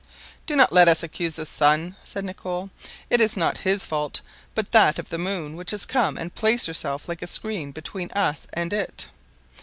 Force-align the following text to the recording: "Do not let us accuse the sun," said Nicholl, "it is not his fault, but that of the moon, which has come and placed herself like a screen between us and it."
"Do 0.47 0.55
not 0.55 0.73
let 0.73 0.87
us 0.87 1.03
accuse 1.03 1.35
the 1.35 1.45
sun," 1.45 1.95
said 2.03 2.25
Nicholl, 2.25 2.71
"it 3.11 3.21
is 3.21 3.37
not 3.37 3.59
his 3.59 3.85
fault, 3.85 4.21
but 4.55 4.71
that 4.71 4.97
of 4.97 5.09
the 5.09 5.19
moon, 5.19 5.55
which 5.55 5.69
has 5.69 5.85
come 5.85 6.17
and 6.17 6.33
placed 6.33 6.65
herself 6.65 7.07
like 7.07 7.21
a 7.21 7.27
screen 7.27 7.71
between 7.71 8.09
us 8.13 8.47
and 8.51 8.73
it." 8.73 9.09